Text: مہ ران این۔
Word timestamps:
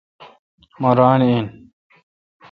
مہ 0.81 0.89
ران 0.97 1.19
این۔ 1.27 1.45